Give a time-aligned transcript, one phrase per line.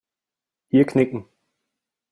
[0.69, 1.27] Hier knicken.